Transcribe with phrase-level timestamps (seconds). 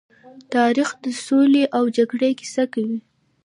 [0.55, 2.99] تاریخ د سولې او جګړې کيسه کوي.